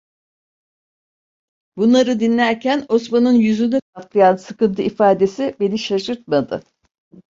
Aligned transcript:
Bunları 1.77 2.19
dinlerken 2.19 2.85
Osman'ın 2.89 3.33
yüzünü 3.33 3.79
kaplayan 3.93 4.35
sıkıntı 4.35 4.81
ifadesi 4.81 5.55
beni 5.59 5.79
şaşırtmadı. 5.79 6.63